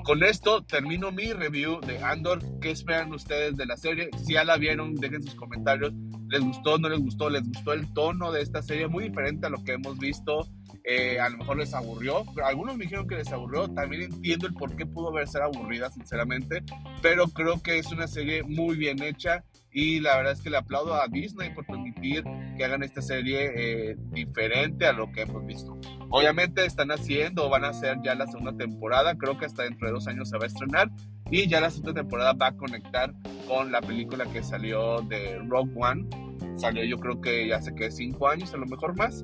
Con 0.04 0.24
esto 0.24 0.64
termino 0.64 1.12
mi 1.12 1.32
review 1.32 1.80
de 1.82 2.00
Andor. 2.00 2.40
¿Qué 2.60 2.72
esperan 2.72 3.14
ustedes 3.14 3.56
de 3.56 3.68
la 3.68 3.78
serie? 3.78 4.10
Si 4.26 4.34
ya 4.34 4.44
la 4.44 4.58
vieron, 4.58 4.96
dejen 4.96 5.22
sus 5.22 5.36
comentarios. 5.36 5.94
¿Les 6.30 6.42
gustó? 6.42 6.80
¿No 6.80 6.90
les 6.90 7.00
gustó? 7.00 7.30
¿Les 7.30 7.44
gustó 7.44 7.74
el 7.74 7.94
tono 7.94 8.32
de 8.32 8.42
esta 8.42 8.64
serie? 8.64 8.88
Muy 8.88 9.10
diferente 9.10 9.46
a 9.46 9.50
lo 9.50 9.64
que 9.64 9.74
hemos 9.74 10.00
visto. 10.00 10.48
Eh, 10.84 11.20
a 11.20 11.30
lo 11.30 11.38
mejor 11.38 11.58
les 11.58 11.74
aburrió. 11.74 12.24
Algunos 12.44 12.78
me 12.78 12.86
dijeron 12.86 13.08
que 13.08 13.16
les 13.16 13.32
aburrió. 13.32 13.68
También 13.70 14.04
entiendo 14.04 14.48
el 14.48 14.54
por 14.54 14.76
qué 14.76 14.86
pudo 14.86 15.10
haber 15.10 15.28
ser 15.28 15.44
aburrida, 15.44 15.90
sinceramente. 15.92 16.64
Pero 17.02 17.28
creo 17.28 17.62
que 17.62 17.78
es 17.78 17.92
una 17.92 18.08
serie 18.08 18.44
muy 18.44 18.76
bien 18.76 19.02
hecha. 19.02 19.44
Y 19.74 20.02
la 20.02 20.18
verdad 20.18 20.34
es 20.34 20.42
que 20.42 20.50
le 20.50 20.58
aplaudo 20.58 20.96
a 20.96 21.08
Disney 21.08 21.54
por 21.54 21.66
permitir 21.66 22.24
que 22.58 22.66
hagan 22.66 22.84
esta 22.84 23.02
serie 23.02 23.52
eh, 23.56 23.96
diferente 24.12 24.86
a 24.86 24.92
lo 24.92 25.12
que 25.12 25.22
hemos 25.22 25.46
visto. 25.46 25.78
Obviamente 26.10 26.66
están 26.66 26.92
haciendo 26.92 27.50
van 27.50 27.64
a 27.64 27.70
hacer 27.70 27.98
ya 28.04 28.14
la 28.16 28.28
segunda 28.28 28.52
temporada, 28.52 29.16
creo 29.18 29.38
que 29.38 29.46
hasta 29.46 29.64
dentro 29.64 29.88
de 29.88 29.94
dos 29.94 30.08
años 30.08 30.28
se 30.28 30.38
va 30.38 30.44
a 30.44 30.48
estrenar 30.48 30.92
y 31.32 31.48
ya 31.48 31.62
la 31.62 31.70
segunda 31.70 32.02
temporada 32.02 32.34
va 32.34 32.48
a 32.48 32.58
conectar 32.58 33.14
con 33.48 33.72
la 33.72 33.80
película 33.80 34.26
que 34.26 34.44
salió 34.44 35.02
de 35.04 35.40
Rogue 35.48 35.72
One. 35.76 36.10
Salió 36.58 36.84
yo 36.84 36.98
creo 36.98 37.22
que 37.22 37.48
ya 37.48 37.56
hace 37.56 37.74
que 37.74 37.90
cinco 37.90 38.28
años, 38.28 38.54
a 38.54 38.58
lo 38.58 38.66
mejor 38.66 38.98
más. 38.98 39.24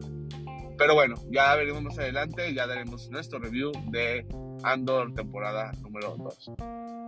Pero 0.78 0.94
bueno, 0.94 1.16
ya 1.32 1.56
veremos 1.56 1.82
más 1.82 1.98
adelante, 1.98 2.54
ya 2.54 2.68
daremos 2.68 3.10
nuestro 3.10 3.40
review 3.40 3.72
de 3.90 4.26
Andor 4.64 5.14
temporada 5.14 5.72
número 5.82 6.16
2. 6.18 6.52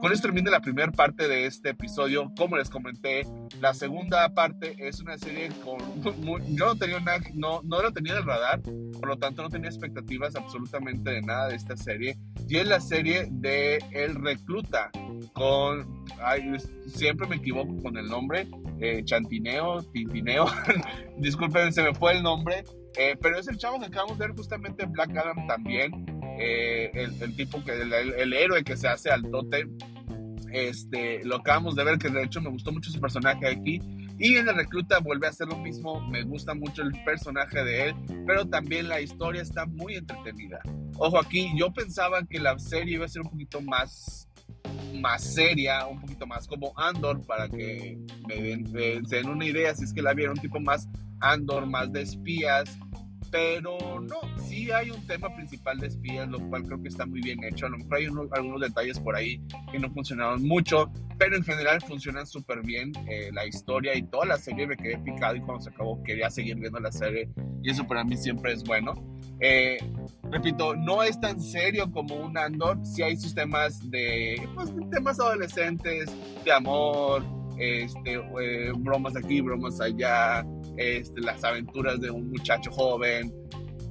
Con 0.02 0.14
esto 0.14 0.28
termina 0.28 0.50
la 0.50 0.62
primera 0.62 0.92
parte 0.92 1.28
de 1.28 1.46
este 1.46 1.70
episodio. 1.70 2.32
Como 2.38 2.58
les 2.58 2.70
comenté, 2.70 3.28
la 3.60 3.74
segunda 3.74 4.34
parte 4.34 4.76
es 4.78 5.02
una 5.02 5.18
serie 5.18 5.50
con... 5.64 5.80
yo 6.56 6.66
no 6.68 6.76
tenía 6.76 7.00
nada, 7.00 7.20
no, 7.34 7.62
no 7.64 7.82
lo 7.82 7.92
tenía 7.92 8.14
en 8.14 8.20
el 8.20 8.26
radar, 8.26 8.62
por 8.62 9.08
lo 9.08 9.18
tanto 9.18 9.42
no 9.42 9.50
tenía 9.50 9.70
expectativas 9.70 10.36
absolutamente 10.36 11.12
de 11.12 11.22
nada 11.22 11.50
de 11.50 11.56
esta 11.56 11.76
serie. 11.76 12.18
Y 12.48 12.58
es 12.58 12.68
la 12.68 12.80
serie 12.80 13.28
de 13.30 13.84
El 13.92 14.16
Recluta, 14.16 14.90
con... 15.34 16.06
siempre 16.88 17.28
me 17.28 17.36
equivoco 17.36 17.76
con 17.84 17.98
el 17.98 18.08
nombre, 18.08 18.48
eh, 18.80 19.04
Chantineo, 19.04 19.84
Tintineo, 19.84 20.46
disculpen, 21.18 21.74
se 21.74 21.84
me 21.84 21.94
fue 21.94 22.14
el 22.14 22.24
nombre, 22.24 22.64
eh, 23.00 23.18
pero 23.22 23.40
es 23.40 23.48
el 23.48 23.58
chavo 23.58 23.80
que 23.80 23.86
acabamos 23.86 24.18
de 24.18 24.28
ver 24.28 24.36
justamente 24.36 24.84
en 24.84 24.92
Black 24.92 25.16
Adam 25.16 25.48
también. 25.48 26.06
Eh, 26.38 26.92
el, 26.94 27.36
tipo 27.36 27.64
que 27.64 27.74
el, 27.74 28.34
héroe 28.34 28.64
que 28.64 28.78
se 28.78 28.88
hace 28.88 29.10
al 29.10 29.30
tote 29.30 29.68
este 30.54 31.24
lo 31.26 31.38
acabamos 31.38 31.76
de 31.76 31.84
ver 31.84 31.98
que 31.98 32.10
de 32.10 32.24
hecho 32.24 32.40
me 32.40 32.50
gustó 32.50 32.72
mucho 32.72 32.90
su 32.92 33.00
personaje 33.00 33.46
aquí 33.46 33.82
y 34.18 34.36
en 34.36 34.48
el 34.48 34.56
recluta 34.56 35.00
vuelve 35.00 35.28
a 35.28 35.32
hacer 35.32 35.48
lo 35.48 35.58
mismo 35.58 36.00
me 36.10 36.24
gusta 36.24 36.54
mucho 36.54 36.82
el 36.82 36.94
personaje 37.04 37.62
de 37.62 37.90
él 37.90 37.96
pero 38.26 38.48
también 38.48 38.88
la 38.88 39.02
historia 39.02 39.42
está 39.42 39.66
muy 39.66 39.96
entretenida 39.96 40.62
ojo 40.98 41.20
aquí 41.20 41.52
yo 41.58 41.74
pensaba 41.74 42.24
que 42.24 42.40
la 42.40 42.58
serie 42.58 42.96
iba 42.96 43.06
a 43.06 43.10
ser 43.10 43.24
un 43.24 43.30
poquito 43.32 43.60
más 43.60 44.30
más 45.00 45.24
seria, 45.24 45.86
un 45.88 46.02
poquito 46.02 46.26
más 46.26 46.48
como 46.48 46.74
Andor, 46.78 47.22
para 47.26 47.48
que 47.48 47.98
me 48.28 48.36
den, 48.36 49.08
se 49.08 49.18
den 49.18 49.30
una 49.30 49.46
idea 49.46 49.74
si 49.76 49.84
es 49.84 49.94
que 49.94 50.02
la 50.02 50.14
vieron, 50.14 50.38
tipo 50.38 50.60
más 50.60 50.88
Andor, 51.22 51.66
más 51.66 51.92
de 51.92 52.02
espías, 52.02 52.78
pero 53.32 54.00
no, 54.02 54.18
sí 54.48 54.72
hay 54.72 54.92
un 54.92 55.06
tema 55.06 55.34
principal 55.36 55.80
de 55.80 55.88
espías, 55.88 56.28
lo 56.28 56.40
cual 56.50 56.64
creo 56.64 56.82
que 56.82 56.90
está 56.90 57.06
muy 57.06 57.22
bien 57.22 57.44
hecho. 57.44 57.66
A 57.66 57.70
lo 57.70 57.78
mejor 57.78 57.98
hay 57.98 58.06
algunos 58.06 58.62
detalles 58.62 59.00
por 59.00 59.16
ahí 59.16 59.42
que 59.72 59.80
no 59.80 59.90
funcionaron 59.92 60.44
mucho, 60.44 60.92
pero 61.18 61.36
en 61.36 61.44
general 61.44 61.82
funcionan 61.82 62.26
súper 62.26 62.62
bien 62.62 62.92
eh, 63.10 63.30
la 63.34 63.46
historia 63.46 63.96
y 63.96 64.04
toda 64.04 64.26
la 64.26 64.38
serie. 64.38 64.68
Me 64.68 64.78
quedé 64.78 64.98
picado 65.00 65.36
y 65.36 65.42
cuando 65.42 65.64
se 65.64 65.70
acabó 65.70 66.02
quería 66.04 66.30
seguir 66.30 66.56
viendo 66.56 66.80
la 66.80 66.92
serie 66.92 67.30
y 67.62 67.70
eso 67.70 67.86
para 67.86 68.04
mí 68.04 68.18
siempre 68.18 68.54
es 68.54 68.64
bueno. 68.64 68.94
Eh, 69.40 69.78
repito, 70.32 70.76
no 70.76 71.04
es 71.04 71.20
tan 71.20 71.40
serio 71.40 71.92
como 71.92 72.16
un 72.16 72.38
Andor, 72.38 72.78
sí 72.84 73.04
hay 73.04 73.16
sistemas 73.16 73.90
de, 73.90 74.48
pues, 74.56 74.74
temas 74.92 75.20
adolescentes, 75.20 76.10
de 76.44 76.52
amor, 76.52 77.24
este, 77.58 78.16
eh, 78.16 78.72
bromas 78.78 79.16
aquí, 79.16 79.42
bromas 79.42 79.80
allá, 79.82 80.46
este, 80.80 81.20
las 81.20 81.44
aventuras 81.44 82.00
de 82.00 82.10
un 82.10 82.30
muchacho 82.30 82.72
joven. 82.72 83.34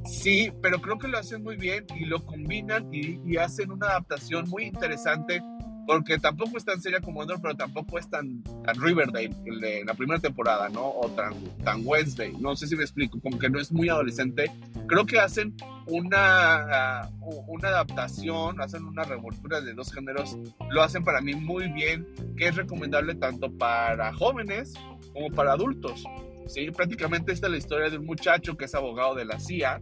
Sí, 0.07 0.51
pero 0.63 0.81
creo 0.81 0.99
que 0.99 1.07
lo 1.07 1.19
hacen 1.19 1.43
muy 1.43 1.57
bien 1.57 1.85
y 1.95 2.07
lo 2.07 2.25
combinan 2.25 2.89
y, 2.93 3.37
hacen 3.37 3.71
una 3.71 3.89
adaptación 3.89 4.49
muy 4.49 4.65
interesante 4.65 5.43
porque 5.87 6.19
tampoco 6.19 6.59
es 6.59 6.65
tan 6.65 6.81
seria 6.81 7.01
como 7.01 7.23
Andor, 7.23 7.41
pero 7.41 7.55
tampoco 7.57 7.99
es 7.99 8.09
tan, 8.11 8.43
Riverdale, 8.75 9.31
el 9.47 9.87
la 9.87 9.95
primera 9.95 10.21
temporada, 10.21 10.69
¿no? 10.69 10.87
O 10.87 11.09
tan, 11.11 11.33
tan 11.65 11.83
Wednesday, 11.85 12.35
no 12.39 12.57
sé 12.57 12.67
si 12.67 12.77
me 12.77 12.83
explico, 12.83 13.19
como 13.21 13.39
que 13.39 13.49
no 13.49 13.59
es 13.59 13.73
muy 13.73 13.89
adolescente. 13.89 14.51
Creo 14.87 15.07
que 15.07 15.19
hacen 15.19 15.55
una, 15.87 17.09
una 17.47 17.69
adaptación, 17.69 18.61
hacen 18.61 18.85
una 18.85 19.05
revoltura 19.05 19.63
de 19.63 19.73
dos 19.73 19.93
géneros, 19.93 20.37
lo 20.71 20.83
hacen 20.83 21.05
para 21.05 21.23
mí 21.23 21.35
muy 21.35 21.69
bien, 21.69 22.07
que 22.37 22.49
es 22.49 22.57
recomendable 22.57 23.15
tanto 23.15 23.51
para 23.51 24.13
jóvenes 24.13 24.75
como 25.15 25.31
para 25.31 25.53
adultos. 25.53 26.05
¿Sí? 26.49 26.71
Prácticamente 26.71 27.33
esta 27.33 27.47
es 27.47 27.53
la 27.53 27.59
historia 27.59 27.91
de 27.91 27.99
un 27.99 28.07
muchacho 28.07 28.57
que 28.57 28.65
es 28.65 28.75
abogado 28.75 29.15
de 29.15 29.25
la 29.25 29.39
CIA 29.39 29.81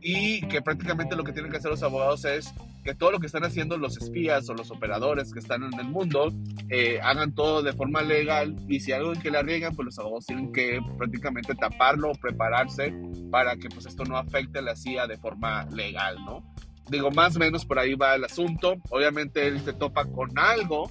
y 0.00 0.46
que 0.48 0.60
prácticamente 0.60 1.16
lo 1.16 1.24
que 1.24 1.32
tienen 1.32 1.50
que 1.50 1.58
hacer 1.58 1.70
los 1.70 1.82
abogados 1.82 2.24
es 2.24 2.52
que 2.84 2.94
todo 2.94 3.12
lo 3.12 3.20
que 3.20 3.26
están 3.26 3.44
haciendo 3.44 3.76
los 3.78 3.96
espías 3.96 4.48
o 4.48 4.54
los 4.54 4.70
operadores 4.72 5.32
que 5.32 5.38
están 5.38 5.62
en 5.62 5.78
el 5.78 5.86
mundo 5.86 6.32
eh, 6.68 6.98
hagan 7.00 7.32
todo 7.32 7.62
de 7.62 7.72
forma 7.72 8.02
legal 8.02 8.56
y 8.68 8.80
si 8.80 8.90
algo 8.90 9.12
en 9.12 9.20
que 9.20 9.30
la 9.30 9.42
riegan, 9.42 9.76
pues 9.76 9.86
los 9.86 9.98
abogados 10.00 10.26
tienen 10.26 10.52
que 10.52 10.80
prácticamente 10.98 11.54
taparlo 11.54 12.10
o 12.10 12.14
prepararse 12.14 12.92
para 13.30 13.56
que 13.56 13.68
pues 13.68 13.86
esto 13.86 14.04
no 14.04 14.16
afecte 14.16 14.58
a 14.58 14.62
la 14.62 14.74
CIA 14.74 15.06
de 15.06 15.16
forma 15.16 15.64
legal, 15.66 16.16
¿no? 16.24 16.42
Digo, 16.90 17.10
más 17.12 17.36
o 17.36 17.38
menos 17.38 17.64
por 17.64 17.78
ahí 17.78 17.94
va 17.94 18.16
el 18.16 18.24
asunto. 18.24 18.74
Obviamente 18.90 19.46
él 19.46 19.60
se 19.60 19.72
topa 19.72 20.04
con 20.04 20.36
algo 20.36 20.90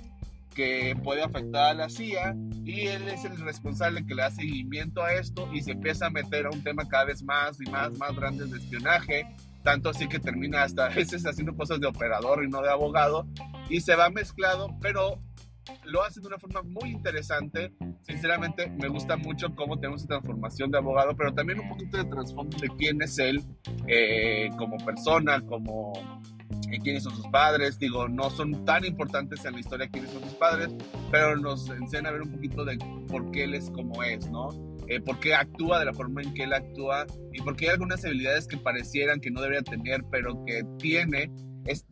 que 0.54 0.96
puede 1.04 1.24
afectar 1.24 1.72
a 1.72 1.74
la 1.74 1.90
CIA 1.90 2.36
y 2.64 2.88
él 2.88 3.08
es 3.08 3.26
el 3.26 3.38
responsable 3.40 4.06
que 4.06 4.16
le 4.16 4.24
da 4.24 4.32
seguimiento 4.32 5.04
a 5.04 5.14
esto 5.14 5.50
y 5.54 5.62
se 5.62 5.72
empieza 5.72 6.08
a 6.08 6.10
meter 6.10 6.46
a 6.46 6.50
un 6.50 6.64
tema 6.64 6.88
cada 6.88 7.06
vez 7.06 7.24
más 7.24 7.60
y 7.60 7.70
más, 7.70 7.98
más 7.98 8.16
grande 8.16 8.46
de 8.46 8.58
espionaje 8.58 9.26
tanto 9.64 9.90
así 9.90 10.08
que 10.08 10.20
termina 10.20 10.64
hasta 10.64 10.86
a 10.88 10.90
veces 10.90 11.24
haciendo 11.26 11.56
cosas 11.56 11.80
de 11.80 11.88
operador 11.88 12.44
y 12.44 12.50
no 12.50 12.62
de 12.62 12.70
abogado, 12.70 13.28
y 13.70 13.82
se 13.82 13.96
va 13.96 14.10
mezclado, 14.10 14.76
pero 14.82 15.20
lo 15.86 16.04
hace 16.04 16.20
de 16.20 16.28
una 16.28 16.40
forma 16.40 16.64
muy 16.64 16.90
interesante. 16.90 17.72
Sinceramente, 18.02 18.68
me 18.70 18.88
gusta 18.88 19.16
mucho 19.16 19.56
cómo 19.56 19.78
tenemos 19.80 20.02
esa 20.02 20.08
transformación 20.08 20.72
de 20.72 20.80
abogado, 20.80 21.16
pero 21.16 21.34
también 21.34 21.60
un 21.60 21.70
poquito 21.70 21.98
de 21.98 22.06
trasfondo 22.06 22.58
de 22.58 22.70
quién 22.78 23.02
es 23.02 23.20
él 23.20 23.44
eh, 23.88 24.50
como 24.58 24.78
persona, 24.78 25.40
como 25.42 25.94
quiénes 26.80 27.04
son 27.04 27.16
sus 27.16 27.28
padres. 27.28 27.78
Digo, 27.80 28.08
no 28.08 28.30
son 28.30 28.66
tan 28.66 28.86
importantes 28.86 29.44
en 29.46 29.54
la 29.54 29.60
historia 29.60 29.90
quiénes 29.90 30.12
son 30.12 30.24
sus 30.24 30.34
padres, 30.34 30.70
pero 31.12 31.36
nos 31.36 31.70
enseñan 31.70 32.08
a 32.08 32.12
ver 32.12 32.22
un 32.22 32.32
poquito 32.32 32.66
de 32.66 32.78
por 33.08 33.30
qué 33.32 33.44
él 33.44 33.54
es 33.54 33.70
como 33.70 34.04
es, 34.04 34.30
¿no? 34.30 34.50
eh, 34.92 35.00
por 35.00 35.20
qué 35.22 35.34
actúa 35.34 35.80
de 35.80 35.86
la 35.86 35.94
forma 35.94 36.22
en 36.22 36.34
que 36.34 36.44
él 36.44 36.54
actúa 36.54 37.06
y 37.32 37.42
por 37.42 37.56
qué 37.56 37.68
hay 37.68 37.72
algunas 37.72 38.04
habilidades 38.04 38.46
que 38.46 38.58
parecieran 38.58 39.22
que 39.22 39.32
no 39.32 39.42
debería 39.42 39.62
tener, 39.62 40.04
pero 40.12 40.44
que 40.46 40.66
tiene. 40.80 41.32
Es, 41.64 41.86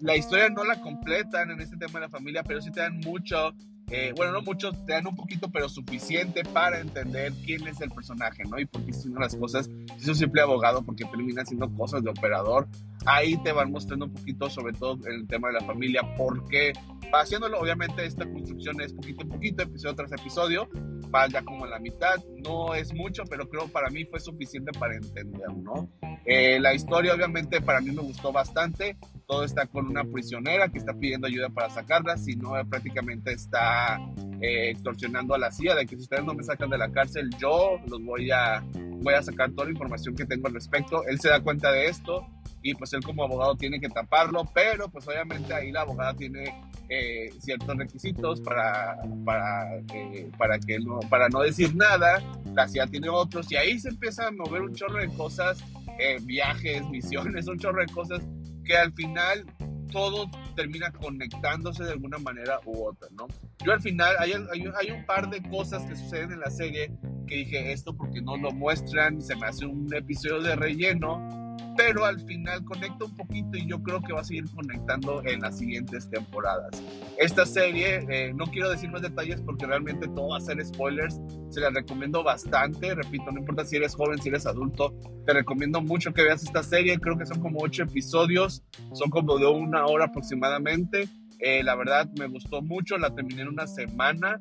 la 0.00 0.16
historia 0.16 0.48
no 0.48 0.64
la 0.64 0.80
completan 0.80 1.50
en 1.50 1.60
este 1.60 1.76
tema 1.76 2.00
de 2.00 2.06
la 2.06 2.08
familia, 2.08 2.42
pero 2.42 2.62
sí 2.62 2.70
te 2.70 2.80
dan 2.80 2.98
mucho, 3.00 3.52
eh, 3.90 4.14
bueno, 4.16 4.32
no 4.32 4.40
mucho, 4.40 4.72
te 4.72 4.94
dan 4.94 5.06
un 5.06 5.14
poquito, 5.14 5.50
pero 5.50 5.68
suficiente 5.68 6.44
para 6.44 6.80
entender 6.80 7.34
quién 7.44 7.66
es 7.66 7.78
el 7.82 7.90
personaje, 7.90 8.42
¿no? 8.44 8.58
Y 8.58 8.64
por 8.64 8.82
qué 8.86 8.92
haciendo 8.92 9.20
las 9.20 9.36
cosas. 9.36 9.68
Es 9.94 10.08
un 10.08 10.14
simple 10.14 10.40
abogado, 10.40 10.82
porque 10.82 11.04
termina 11.04 11.42
haciendo 11.42 11.70
cosas 11.74 12.02
de 12.02 12.08
operador. 12.08 12.68
Ahí 13.06 13.36
te 13.42 13.52
van 13.52 13.70
mostrando 13.70 14.06
un 14.06 14.12
poquito, 14.12 14.50
sobre 14.50 14.72
todo 14.72 14.98
en 15.06 15.20
el 15.20 15.26
tema 15.28 15.48
de 15.48 15.54
la 15.54 15.60
familia, 15.60 16.02
por 16.16 16.46
qué 16.48 16.72
haciéndolo. 17.12 17.60
Obviamente, 17.60 18.04
esta 18.04 18.24
construcción 18.24 18.80
es 18.80 18.92
poquito 18.92 19.24
a 19.24 19.28
poquito, 19.28 19.62
episodio 19.62 19.94
tras 19.94 20.12
episodio, 20.12 20.68
va 21.14 21.28
ya 21.28 21.42
como 21.42 21.64
en 21.64 21.70
la 21.70 21.78
mitad, 21.78 22.16
no 22.44 22.74
es 22.74 22.92
mucho, 22.92 23.24
pero 23.28 23.48
creo 23.48 23.68
para 23.68 23.90
mí 23.90 24.04
fue 24.04 24.20
suficiente 24.20 24.72
para 24.78 24.96
entender, 24.96 25.48
¿no? 25.56 25.88
Eh, 26.24 26.58
la 26.60 26.74
historia 26.74 27.14
obviamente 27.14 27.60
para 27.60 27.80
mí 27.80 27.92
me 27.92 28.02
gustó 28.02 28.32
bastante, 28.32 28.96
todo 29.26 29.44
está 29.44 29.66
con 29.66 29.86
una 29.86 30.04
prisionera 30.04 30.68
que 30.68 30.78
está 30.78 30.92
pidiendo 30.92 31.26
ayuda 31.26 31.48
para 31.48 31.70
sacarla, 31.70 32.16
si 32.16 32.34
no 32.36 32.52
prácticamente 32.68 33.32
está 33.32 33.98
eh, 34.40 34.70
extorsionando 34.70 35.34
a 35.34 35.38
la 35.38 35.50
CIA 35.50 35.76
de 35.76 35.86
que 35.86 35.96
si 35.96 36.02
ustedes 36.02 36.24
no 36.24 36.34
me 36.34 36.42
sacan 36.42 36.70
de 36.70 36.78
la 36.78 36.90
cárcel, 36.90 37.30
yo 37.38 37.78
los 37.86 38.02
voy 38.02 38.30
a, 38.30 38.64
voy 39.02 39.14
a 39.14 39.22
sacar 39.22 39.50
toda 39.52 39.66
la 39.66 39.72
información 39.72 40.14
que 40.16 40.24
tengo 40.24 40.48
al 40.48 40.54
respecto. 40.54 41.04
Él 41.06 41.20
se 41.20 41.28
da 41.28 41.40
cuenta 41.40 41.70
de 41.70 41.86
esto 41.86 42.26
y 42.66 42.74
pues 42.74 42.92
él 42.92 43.04
como 43.04 43.22
abogado 43.22 43.54
tiene 43.54 43.78
que 43.78 43.88
taparlo, 43.88 44.44
pero 44.52 44.88
pues 44.88 45.06
obviamente 45.06 45.54
ahí 45.54 45.70
la 45.70 45.82
abogada 45.82 46.14
tiene 46.14 46.52
eh, 46.88 47.30
ciertos 47.38 47.76
requisitos 47.76 48.40
para, 48.40 48.98
para, 49.24 49.76
eh, 49.94 50.28
para, 50.36 50.58
que 50.58 50.80
no, 50.80 50.98
para 51.08 51.28
no 51.28 51.42
decir 51.42 51.76
nada, 51.76 52.20
la 52.54 52.66
CIA 52.66 52.88
tiene 52.88 53.08
otros 53.08 53.50
y 53.52 53.56
ahí 53.56 53.78
se 53.78 53.90
empieza 53.90 54.26
a 54.26 54.32
mover 54.32 54.62
un 54.62 54.74
chorro 54.74 54.98
de 54.98 55.08
cosas, 55.14 55.62
eh, 56.00 56.18
viajes, 56.22 56.88
misiones, 56.88 57.46
un 57.46 57.58
chorro 57.58 57.80
de 57.80 57.92
cosas 57.92 58.20
que 58.64 58.76
al 58.76 58.92
final 58.94 59.46
todo 59.92 60.28
termina 60.56 60.90
conectándose 60.90 61.84
de 61.84 61.92
alguna 61.92 62.18
manera 62.18 62.58
u 62.64 62.84
otra, 62.84 63.08
¿no? 63.12 63.28
Yo 63.64 63.72
al 63.72 63.80
final 63.80 64.12
hay, 64.18 64.32
hay, 64.32 64.64
hay, 64.80 64.90
un 64.90 65.06
par 65.06 65.30
de 65.30 65.40
cosas 65.48 65.84
que 65.84 65.94
suceden 65.94 66.32
en 66.32 66.40
la 66.40 66.50
serie 66.50 66.90
que 67.28 67.36
dije 67.36 67.72
esto 67.72 67.96
porque 67.96 68.20
no 68.20 68.36
lo 68.36 68.50
muestran, 68.50 69.20
se 69.22 69.36
me 69.36 69.46
hace 69.46 69.66
un 69.66 69.92
episodio 69.94 70.40
de 70.40 70.56
relleno, 70.56 71.45
pero 71.76 72.04
al 72.04 72.20
final 72.20 72.64
conecta 72.64 73.04
un 73.04 73.14
poquito 73.14 73.56
y 73.56 73.66
yo 73.66 73.82
creo 73.82 74.00
que 74.00 74.12
va 74.12 74.20
a 74.20 74.24
seguir 74.24 74.44
conectando 74.54 75.22
en 75.24 75.40
las 75.40 75.58
siguientes 75.58 76.08
temporadas. 76.10 76.82
Esta 77.18 77.44
serie, 77.46 78.06
eh, 78.08 78.32
no 78.34 78.46
quiero 78.46 78.70
decir 78.70 78.90
más 78.90 79.02
detalles 79.02 79.40
porque 79.42 79.66
realmente 79.66 80.06
todo 80.08 80.28
va 80.28 80.38
a 80.38 80.40
ser 80.40 80.64
spoilers, 80.64 81.20
se 81.50 81.60
la 81.60 81.70
recomiendo 81.70 82.22
bastante, 82.22 82.94
repito, 82.94 83.30
no 83.30 83.40
importa 83.40 83.64
si 83.64 83.76
eres 83.76 83.94
joven, 83.94 84.20
si 84.20 84.28
eres 84.28 84.46
adulto, 84.46 84.94
te 85.26 85.32
recomiendo 85.32 85.80
mucho 85.80 86.12
que 86.12 86.22
veas 86.22 86.42
esta 86.42 86.62
serie, 86.62 86.98
creo 86.98 87.18
que 87.18 87.26
son 87.26 87.40
como 87.40 87.60
ocho 87.60 87.82
episodios, 87.82 88.62
son 88.92 89.10
como 89.10 89.38
de 89.38 89.46
una 89.46 89.86
hora 89.86 90.06
aproximadamente, 90.06 91.08
eh, 91.38 91.62
la 91.62 91.74
verdad 91.74 92.08
me 92.18 92.26
gustó 92.26 92.62
mucho, 92.62 92.96
la 92.96 93.14
terminé 93.14 93.42
en 93.42 93.48
una 93.48 93.66
semana, 93.66 94.40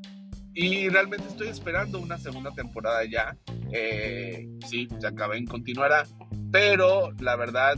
y 0.57 0.87
realmente 0.87 1.27
estoy 1.27 1.49
esperando 1.49 1.99
una 1.99 2.17
segunda 2.17 2.49
temporada 2.51 3.03
ya. 3.03 3.37
Eh, 3.73 4.47
sí, 4.65 4.87
se 4.99 5.05
acaba 5.05 5.37
y 5.37 5.43
continuará. 5.43 6.05
Pero 6.55 7.11
la 7.19 7.35
verdad, 7.35 7.77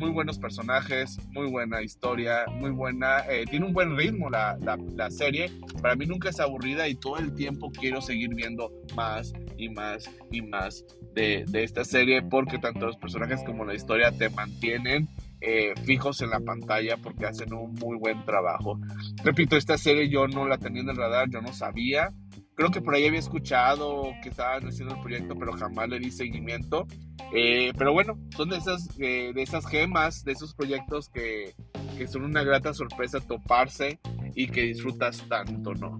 muy 0.00 0.10
buenos 0.10 0.36
personajes, 0.36 1.16
muy 1.30 1.48
buena 1.48 1.80
historia, 1.80 2.44
muy 2.56 2.70
buena. 2.70 3.20
Eh, 3.30 3.44
tiene 3.48 3.66
un 3.66 3.72
buen 3.72 3.96
ritmo 3.96 4.28
la, 4.28 4.58
la, 4.60 5.10
serie. 5.12 5.48
Para 5.80 5.94
mí 5.94 6.06
nunca 6.06 6.30
es 6.30 6.40
aburrida 6.40 6.88
y 6.88 6.96
todo 6.96 7.18
el 7.18 7.36
tiempo 7.36 7.70
quiero 7.70 8.00
seguir 8.00 8.34
viendo 8.34 8.72
más 8.96 9.32
y 9.56 9.68
más 9.68 10.10
y 10.32 10.42
más 10.42 10.84
de, 11.14 11.44
de 11.46 11.62
esta 11.62 11.84
serie 11.84 12.20
porque 12.20 12.58
tanto 12.58 12.86
los 12.86 12.96
personajes 12.96 13.44
como 13.44 13.64
la 13.64 13.76
historia 13.76 14.10
te 14.10 14.28
mantienen 14.28 15.08
eh, 15.40 15.74
fijos 15.84 16.22
en 16.22 16.30
la 16.30 16.40
pantalla 16.40 16.96
porque 16.96 17.26
hacen 17.26 17.52
un 17.52 17.74
muy 17.74 17.96
buen 17.96 18.24
trabajo. 18.24 18.80
Repito, 19.22 19.56
esta 19.56 19.78
serie 19.78 20.08
yo 20.08 20.26
no 20.26 20.48
la 20.48 20.58
tenía 20.58 20.82
en 20.82 20.88
el 20.88 20.96
radar, 20.96 21.30
yo 21.30 21.40
no 21.42 21.52
sabía. 21.52 22.12
Creo 22.56 22.70
que 22.70 22.80
por 22.80 22.94
ahí 22.94 23.06
había 23.06 23.18
escuchado 23.18 24.14
que 24.22 24.30
estaban 24.30 24.66
haciendo 24.66 24.94
el 24.94 25.00
proyecto, 25.02 25.36
pero 25.38 25.52
jamás 25.52 25.90
le 25.90 25.98
di 25.98 26.10
seguimiento. 26.10 26.86
Eh, 27.34 27.70
pero 27.76 27.92
bueno, 27.92 28.18
son 28.34 28.48
de 28.48 28.56
esas, 28.56 28.88
eh, 28.98 29.32
de 29.34 29.42
esas 29.42 29.66
gemas, 29.66 30.24
de 30.24 30.32
esos 30.32 30.54
proyectos 30.54 31.10
que, 31.10 31.54
que, 31.98 32.06
son 32.06 32.24
una 32.24 32.42
grata 32.42 32.72
sorpresa 32.72 33.20
toparse 33.20 34.00
y 34.34 34.46
que 34.46 34.62
disfrutas 34.62 35.22
tanto, 35.28 35.74
¿no? 35.74 35.98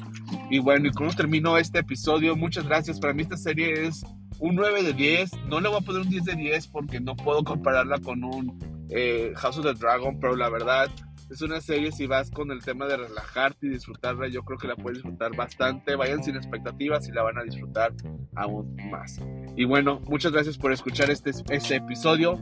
Y 0.50 0.58
bueno, 0.58 0.88
y 0.88 0.92
cómo 0.92 1.12
terminó 1.12 1.58
este 1.58 1.80
episodio, 1.80 2.36
muchas 2.36 2.66
gracias. 2.66 3.00
Para 3.00 3.12
mí 3.12 3.22
esta 3.22 3.36
serie 3.36 3.86
es 3.86 4.02
un 4.38 4.54
9 4.54 4.82
de 4.82 4.92
10. 4.94 5.32
No 5.48 5.60
le 5.60 5.68
voy 5.68 5.78
a 5.78 5.80
poner 5.82 6.02
un 6.02 6.08
10 6.08 6.24
de 6.24 6.36
10 6.36 6.68
porque 6.68 7.00
no 7.00 7.16
puedo 7.16 7.44
compararla 7.44 7.98
con 7.98 8.24
un 8.24 8.58
eh, 8.88 9.32
House 9.36 9.58
of 9.58 9.66
the 9.66 9.74
Dragon, 9.74 10.18
pero 10.20 10.36
la 10.36 10.48
verdad 10.48 10.88
es 11.30 11.42
una 11.42 11.60
serie 11.60 11.90
si 11.92 12.06
vas 12.06 12.30
con 12.30 12.50
el 12.50 12.62
tema 12.62 12.86
de 12.86 12.96
relajarte 12.96 13.66
y 13.66 13.70
disfrutarla, 13.70 14.28
yo 14.28 14.42
creo 14.42 14.58
que 14.58 14.68
la 14.68 14.76
puedes 14.76 14.98
disfrutar 14.98 15.34
bastante. 15.34 15.96
Vayan 15.96 16.22
sin 16.22 16.36
expectativas 16.36 17.08
y 17.08 17.12
la 17.12 17.22
van 17.22 17.38
a 17.38 17.42
disfrutar 17.42 17.92
aún 18.34 18.76
más. 18.90 19.20
Y 19.56 19.64
bueno, 19.64 20.00
muchas 20.06 20.32
gracias 20.32 20.56
por 20.58 20.72
escuchar 20.72 21.10
este, 21.10 21.30
este 21.50 21.76
episodio. 21.76 22.40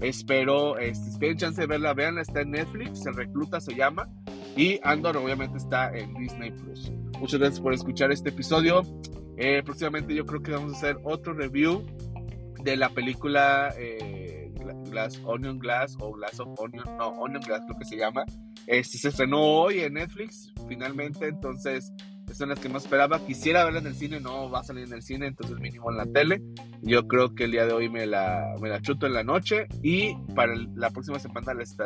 Espero, 0.00 0.78
este, 0.78 1.10
si 1.10 1.18
tienen 1.18 1.38
chance 1.38 1.60
de 1.60 1.66
verla, 1.66 1.94
veanla, 1.94 2.20
está 2.20 2.42
en 2.42 2.50
Netflix, 2.50 3.06
El 3.06 3.14
Recluta 3.14 3.60
se 3.60 3.74
llama. 3.74 4.08
Y 4.54 4.80
Andor 4.82 5.16
obviamente 5.16 5.56
está 5.56 5.96
en 5.96 6.14
Disney 6.14 6.50
Plus. 6.50 6.90
Muchas 7.18 7.40
gracias 7.40 7.60
por 7.60 7.72
escuchar 7.72 8.12
este 8.12 8.30
episodio. 8.30 8.82
Eh, 9.38 9.62
próximamente 9.64 10.14
yo 10.14 10.24
creo 10.26 10.42
que 10.42 10.50
vamos 10.52 10.74
a 10.74 10.76
hacer 10.76 10.98
otro 11.04 11.34
review 11.34 11.84
de 12.62 12.76
la 12.76 12.88
película 12.90 13.74
eh, 13.78 14.15
Glass, 14.90 15.20
Onion 15.24 15.58
Glass 15.58 15.96
o 16.00 16.12
Glass 16.12 16.40
of 16.40 16.48
Onion, 16.58 16.84
no, 16.98 17.08
Onion 17.08 17.42
Glass 17.42 17.62
creo 17.66 17.78
que 17.78 17.84
se 17.84 17.96
llama. 17.96 18.24
Este 18.66 18.98
se 18.98 19.08
estrenó 19.08 19.40
hoy 19.40 19.80
en 19.80 19.94
Netflix, 19.94 20.52
finalmente, 20.68 21.28
entonces 21.28 21.92
son 22.34 22.48
las 22.48 22.58
que 22.58 22.68
más 22.68 22.84
esperaba. 22.84 23.24
Quisiera 23.24 23.64
verla 23.64 23.80
en 23.80 23.86
el 23.86 23.94
cine, 23.94 24.20
no 24.20 24.50
va 24.50 24.60
a 24.60 24.64
salir 24.64 24.84
en 24.84 24.92
el 24.92 25.02
cine, 25.02 25.26
entonces 25.26 25.58
mínimo 25.58 25.90
en 25.90 25.96
la 25.96 26.06
tele. 26.06 26.42
Yo 26.82 27.06
creo 27.06 27.34
que 27.34 27.44
el 27.44 27.52
día 27.52 27.66
de 27.66 27.72
hoy 27.72 27.88
me 27.88 28.06
la, 28.06 28.54
me 28.60 28.68
la 28.68 28.80
chuto 28.80 29.06
en 29.06 29.14
la 29.14 29.22
noche 29.22 29.66
y 29.82 30.14
para 30.34 30.54
la 30.74 30.90
próxima 30.90 31.18
semana 31.18 31.54
les 31.54 31.76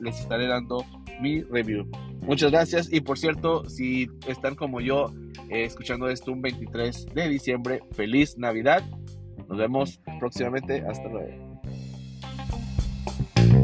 les 0.00 0.20
estaré 0.20 0.46
dando 0.46 0.84
mi 1.20 1.42
review. 1.42 1.88
Muchas 2.22 2.50
gracias 2.50 2.92
y 2.92 3.00
por 3.00 3.18
cierto, 3.18 3.68
si 3.68 4.08
están 4.26 4.54
como 4.54 4.80
yo 4.80 5.12
eh, 5.48 5.64
escuchando 5.64 6.08
esto 6.08 6.32
un 6.32 6.42
23 6.42 7.06
de 7.14 7.28
diciembre, 7.28 7.80
feliz 7.92 8.36
Navidad. 8.38 8.82
Nos 9.48 9.58
vemos 9.58 10.00
próximamente. 10.18 10.84
Hasta 10.86 11.08
luego. 11.08 11.51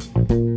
Thank 0.00 0.30
you. 0.30 0.47